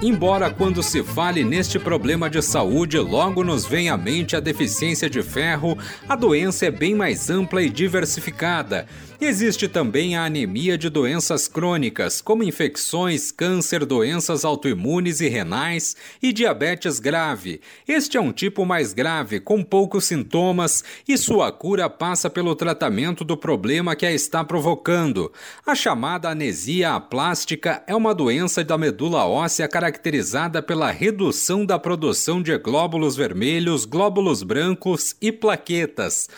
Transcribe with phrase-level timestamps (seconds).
[0.00, 5.10] Embora quando se fale neste problema de saúde, logo nos vem à mente a deficiência
[5.10, 5.76] de ferro,
[6.08, 8.86] a doença é bem mais ampla e diversificada.
[9.20, 16.32] Existe também a anemia de doenças crônicas, como infecções, câncer, doenças autoimunes e renais e
[16.32, 17.60] diabetes grave.
[17.86, 23.24] Este é um tipo mais grave, com poucos sintomas, e sua cura passa pelo tratamento
[23.24, 25.32] do problema que a está provocando.
[25.66, 32.40] A chamada anesia aplástica é uma doença da medula óssea caracterizada pela redução da produção
[32.40, 36.28] de glóbulos vermelhos, glóbulos brancos e plaquetas.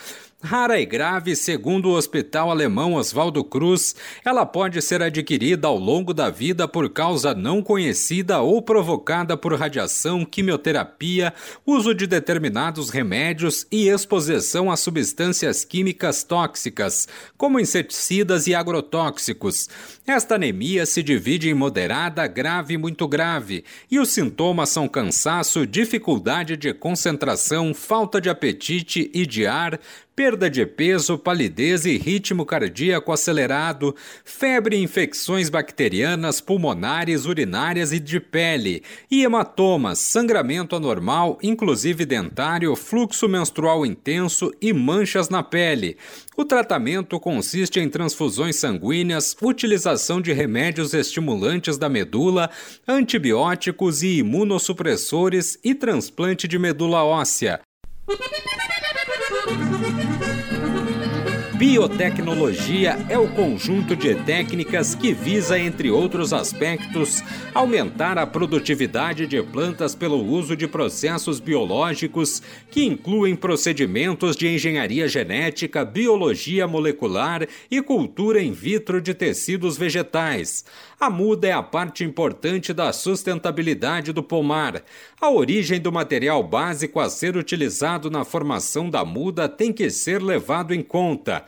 [0.43, 6.15] Rara e grave, segundo o Hospital Alemão Oswaldo Cruz, ela pode ser adquirida ao longo
[6.15, 11.31] da vida por causa não conhecida ou provocada por radiação, quimioterapia,
[11.63, 19.69] uso de determinados remédios e exposição a substâncias químicas tóxicas, como inseticidas e agrotóxicos.
[20.07, 25.67] Esta anemia se divide em moderada, grave e muito grave, e os sintomas são cansaço,
[25.67, 29.79] dificuldade de concentração, falta de apetite e de ar,
[30.21, 37.99] perda de peso, palidez e ritmo cardíaco acelerado, febre e infecções bacterianas, pulmonares, urinárias e
[37.99, 45.97] de pele, e hematomas, sangramento anormal, inclusive dentário, fluxo menstrual intenso e manchas na pele.
[46.37, 52.47] O tratamento consiste em transfusões sanguíneas, utilização de remédios estimulantes da medula,
[52.87, 57.59] antibióticos e imunossupressores e transplante de medula óssea.
[61.61, 67.23] Biotecnologia é o conjunto de técnicas que visa, entre outros aspectos,
[67.53, 72.41] aumentar a produtividade de plantas pelo uso de processos biológicos
[72.71, 80.65] que incluem procedimentos de engenharia genética, biologia molecular e cultura in vitro de tecidos vegetais.
[80.99, 84.83] A muda é a parte importante da sustentabilidade do pomar.
[85.19, 90.23] A origem do material básico a ser utilizado na formação da muda tem que ser
[90.23, 91.45] levado em conta.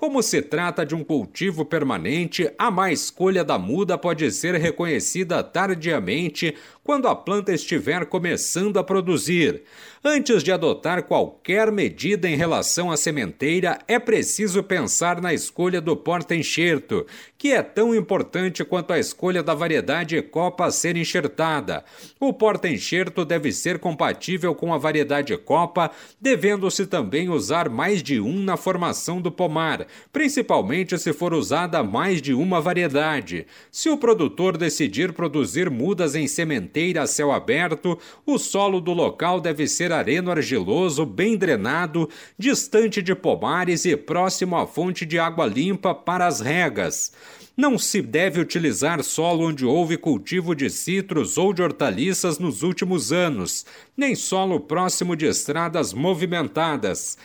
[0.00, 5.44] Como se trata de um cultivo permanente, a má escolha da muda pode ser reconhecida
[5.44, 9.62] tardiamente quando a planta estiver começando a produzir.
[10.02, 15.94] Antes de adotar qualquer medida em relação à sementeira, é preciso pensar na escolha do
[15.94, 17.06] porta-enxerto,
[17.36, 21.84] que é tão importante quanto a escolha da variedade copa a ser enxertada.
[22.18, 28.42] O porta-enxerto deve ser compatível com a variedade copa, devendo-se também usar mais de um
[28.42, 33.46] na formação do pomar, principalmente se for usada mais de uma variedade.
[33.70, 39.40] Se o produtor decidir produzir mudas em sementeira a céu aberto, o solo do local
[39.40, 42.08] deve ser areno-argiloso, bem drenado,
[42.38, 47.12] distante de pomares e próximo à fonte de água limpa para as regas.
[47.56, 53.12] Não se deve utilizar solo onde houve cultivo de citros ou de hortaliças nos últimos
[53.12, 57.18] anos, nem solo próximo de estradas movimentadas.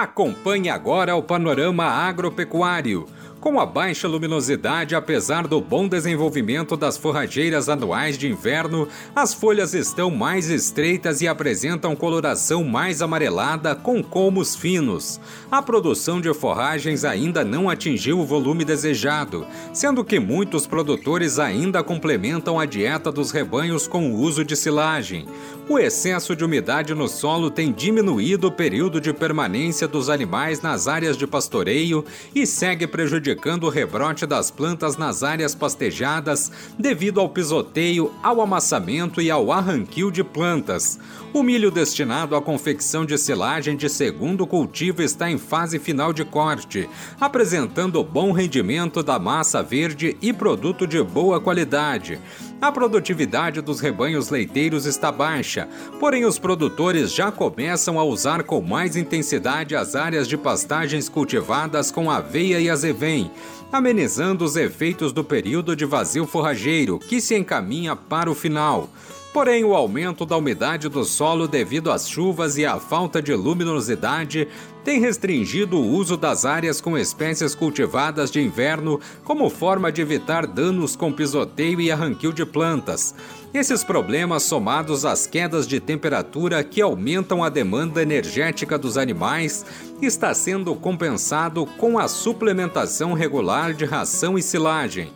[0.00, 3.08] Acompanhe agora o panorama agropecuário.
[3.40, 9.74] Com a baixa luminosidade, apesar do bom desenvolvimento das forrageiras anuais de inverno, as folhas
[9.74, 15.20] estão mais estreitas e apresentam coloração mais amarelada com colmos finos.
[15.52, 21.80] A produção de forragens ainda não atingiu o volume desejado, sendo que muitos produtores ainda
[21.80, 25.26] complementam a dieta dos rebanhos com o uso de silagem.
[25.68, 30.88] O excesso de umidade no solo tem diminuído o período de permanência dos animais nas
[30.88, 32.04] áreas de pastoreio
[32.34, 33.27] e segue prejudicando
[33.66, 40.10] o rebrote das plantas nas áreas pastejadas devido ao pisoteio, ao amassamento e ao arranquio
[40.10, 40.98] de plantas.
[41.32, 46.24] O milho destinado à confecção de silagem de segundo cultivo está em fase final de
[46.24, 46.88] corte,
[47.20, 52.18] apresentando bom rendimento da massa verde e produto de boa qualidade.
[52.60, 55.68] A produtividade dos rebanhos leiteiros está baixa,
[56.00, 61.92] porém os produtores já começam a usar com mais intensidade as áreas de pastagens cultivadas
[61.92, 63.30] com aveia e azevém,
[63.70, 68.90] amenizando os efeitos do período de vazio forrageiro que se encaminha para o final.
[69.32, 74.48] Porém, o aumento da umidade do solo devido às chuvas e à falta de luminosidade
[74.82, 80.46] tem restringido o uso das áreas com espécies cultivadas de inverno como forma de evitar
[80.46, 83.14] danos com pisoteio e arranquio de plantas.
[83.52, 89.64] Esses problemas, somados às quedas de temperatura que aumentam a demanda energética dos animais,
[90.00, 95.12] está sendo compensado com a suplementação regular de ração e silagem.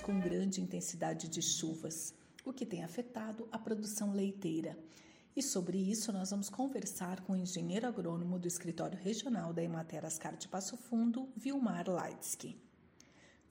[0.00, 2.14] Com grande intensidade de chuvas,
[2.44, 4.76] o que tem afetado a produção leiteira.
[5.36, 10.04] E sobre isso nós vamos conversar com o engenheiro agrônomo do escritório regional da Emater
[10.04, 12.56] Ascar de Passo Fundo, Vilmar Leitsky.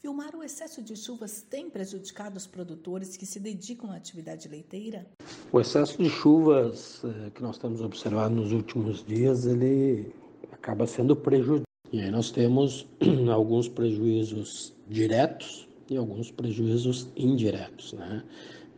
[0.02, 5.06] Vilmar, o excesso de chuvas tem prejudicado os produtores que se dedicam à atividade leiteira?
[5.52, 10.14] O excesso de chuvas eh, que nós temos observado nos últimos dias, ele
[10.52, 11.64] acaba sendo prejudicial.
[11.92, 12.88] E aí nós temos
[13.34, 18.24] alguns prejuízos diretos e alguns prejuízos indiretos, né?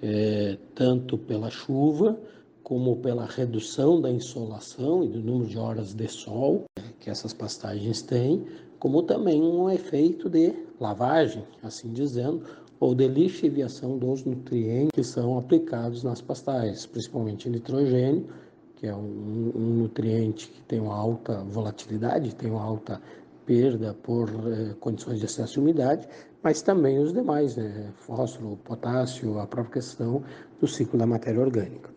[0.02, 2.20] É, tanto pela chuva
[2.64, 6.64] como pela redução da insolação e do número de horas de sol
[7.00, 8.46] que essas pastagens têm,
[8.80, 12.44] como também um efeito de lavagem, assim dizendo,
[12.80, 18.28] ou de lixiviação dos nutrientes que são aplicados nas pastagens, principalmente nitrogênio,
[18.76, 23.00] que é um, um nutriente que tem uma alta volatilidade, tem uma alta
[23.46, 26.08] perda por eh, condições de excesso de umidade,
[26.44, 27.92] mas também os demais, né?
[27.96, 30.24] fósforo, potássio, a própria questão
[30.60, 31.90] do ciclo da matéria orgânica.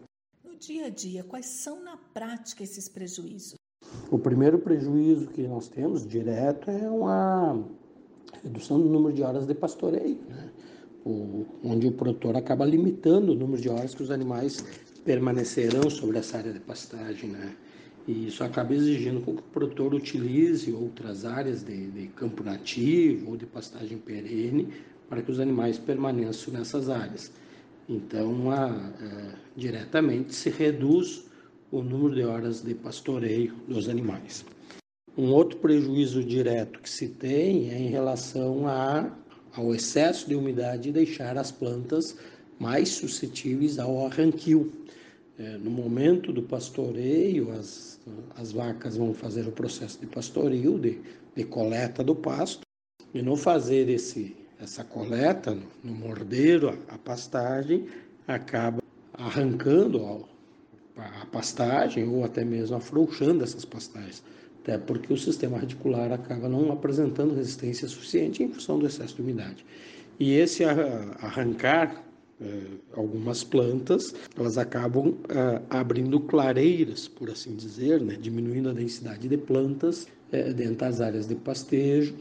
[0.45, 3.55] No dia a dia, quais são na prática esses prejuízos?
[4.11, 7.65] O primeiro prejuízo que nós temos direto é uma
[8.43, 10.51] redução do número de horas de pastoreio, né?
[11.05, 14.65] o, onde o produtor acaba limitando o número de horas que os animais
[15.05, 17.31] permanecerão sobre essa área de pastagem.
[17.31, 17.55] Né?
[18.07, 23.37] E isso acaba exigindo que o produtor utilize outras áreas de, de campo nativo ou
[23.37, 24.69] de pastagem perene
[25.09, 27.33] para que os animais permaneçam nessas áreas.
[27.89, 31.25] Então, a, é, diretamente se reduz
[31.71, 34.45] o número de horas de pastoreio dos animais.
[35.17, 39.11] Um outro prejuízo direto que se tem é em relação a,
[39.55, 42.17] ao excesso de umidade e deixar as plantas
[42.59, 44.73] mais suscetíveis ao arranquio.
[45.37, 48.01] É, no momento do pastoreio, as,
[48.37, 51.01] as vacas vão fazer o processo de pastoreio, de,
[51.35, 52.61] de coleta do pasto,
[53.13, 57.89] e não fazer esse, essa coleta no, no mordeiro, a, a, pastagem,
[58.29, 58.81] acaba
[59.13, 60.27] arrancando
[60.97, 64.23] a, a pastagem ou até mesmo afrouxando essas pastagens,
[64.63, 69.23] até porque o sistema radicular acaba não apresentando resistência suficiente em função do excesso de
[69.23, 69.67] umidade.
[70.19, 72.05] E esse arrancar
[72.93, 78.17] algumas plantas, elas acabam eh, abrindo clareiras, por assim dizer, né?
[78.21, 82.15] diminuindo a densidade de plantas eh, dentro das áreas de pastejo.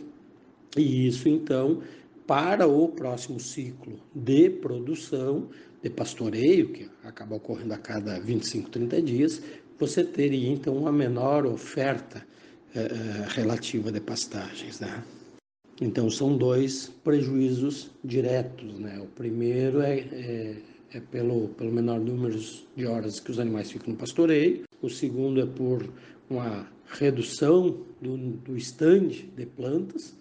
[0.77, 1.81] E isso, então,
[2.27, 5.50] para o próximo ciclo de produção,
[5.81, 9.42] de pastoreio, que acaba ocorrendo a cada 25, 30 dias,
[9.77, 12.25] você teria, então, uma menor oferta
[13.36, 14.80] relativa de pastagens.
[14.80, 15.04] Né?
[15.84, 18.80] Então, são dois prejuízos diretos.
[18.80, 19.02] Né?
[19.02, 20.56] O primeiro é, é,
[20.94, 22.40] é, pelo, pelo menor número
[22.74, 25.86] de horas que os animais ficam no pastoreio, o segundo é por
[26.30, 30.16] uma redução do, do estande de plantas,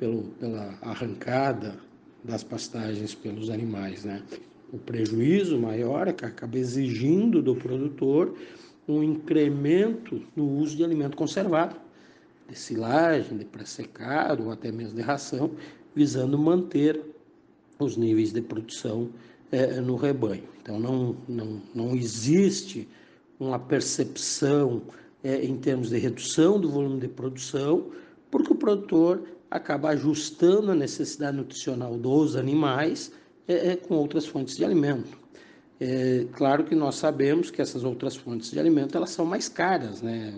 [0.00, 1.76] pelo, pela arrancada
[2.24, 4.04] das pastagens pelos animais.
[4.04, 4.20] Né?
[4.72, 8.36] O prejuízo maior é que acaba exigindo do produtor
[8.88, 11.83] um incremento no uso de alimento conservado
[12.48, 15.50] de silagem, de pré-secado ou até mesmo de ração,
[15.94, 17.00] visando manter
[17.78, 19.10] os níveis de produção
[19.50, 20.44] é, no rebanho.
[20.60, 22.88] Então, não, não, não existe
[23.38, 24.82] uma percepção
[25.22, 27.90] é, em termos de redução do volume de produção,
[28.30, 33.12] porque o produtor acaba ajustando a necessidade nutricional dos animais
[33.46, 35.24] é, com outras fontes de alimento.
[36.32, 40.32] Claro que nós sabemos que essas outras fontes de alimento elas são mais caras, né?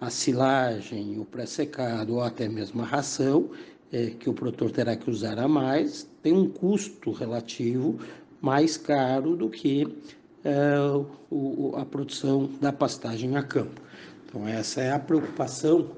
[0.00, 3.50] A silagem, o pré-secado ou até mesmo a ração,
[3.92, 7.98] é, que o produtor terá que usar a mais, tem um custo relativo
[8.40, 9.86] mais caro do que
[10.44, 10.76] é,
[11.30, 13.80] o, a produção da pastagem a campo.
[14.26, 15.88] Então, essa é a preocupação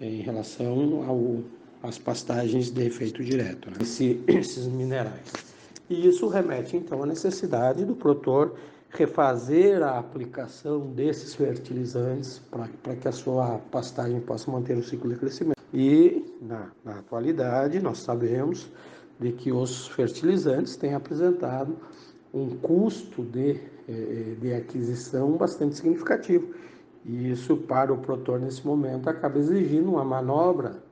[0.00, 1.46] em relação
[1.82, 3.76] às pastagens de efeito direto, né?
[3.80, 5.32] Esse, esses minerais.
[5.88, 8.54] E isso remete, então, à necessidade do produtor
[8.90, 12.40] refazer a aplicação desses fertilizantes
[12.82, 15.58] para que a sua pastagem possa manter o ciclo de crescimento.
[15.72, 18.70] E, na, na atualidade, nós sabemos
[19.20, 21.76] de que os fertilizantes têm apresentado
[22.32, 26.54] um custo de, eh, de aquisição bastante significativo.
[27.04, 30.82] E isso, para o produtor, nesse momento, acaba exigindo uma manobra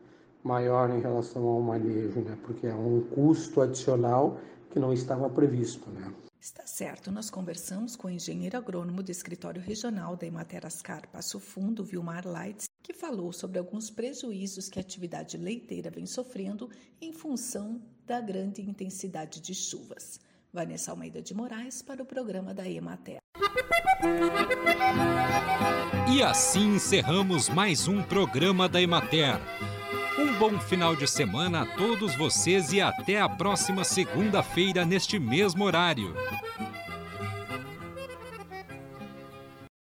[0.43, 2.37] maior em relação ao manejo, né?
[2.45, 4.39] porque é um custo adicional
[4.71, 5.89] que não estava previsto.
[5.91, 6.13] Né?
[6.41, 11.41] Está certo, nós conversamos com o engenheiro agrônomo do escritório regional da Emater Ascar Passo
[11.41, 16.71] Fundo, Vilmar Leitz, que falou sobre alguns prejuízos que a atividade leiteira vem sofrendo
[17.01, 20.21] em função da grande intensidade de chuvas.
[20.53, 23.19] Vanessa Almeida de Moraes para o programa da Emater.
[26.09, 29.41] E assim encerramos mais um programa da Emater.
[30.39, 36.15] Bom final de semana a todos vocês e até a próxima segunda-feira neste mesmo horário.